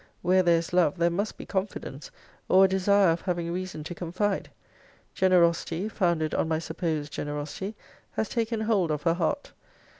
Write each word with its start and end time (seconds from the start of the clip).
Where 0.23 0.41
there 0.41 0.57
is 0.57 0.73
love 0.73 0.97
there 0.97 1.11
must 1.11 1.37
be 1.37 1.45
confidence, 1.45 2.09
or 2.49 2.65
a 2.65 2.67
desire 2.67 3.11
of 3.11 3.21
having 3.21 3.51
reason 3.53 3.83
to 3.83 3.93
confide. 3.93 4.49
Generosity, 5.13 5.87
founded 5.89 6.33
on 6.33 6.47
my 6.47 6.57
supposed 6.57 7.13
generosity, 7.13 7.75
has 8.13 8.27
taken 8.27 8.61
hold 8.61 8.89
of 8.89 9.03
her 9.03 9.13
heart. 9.13 9.51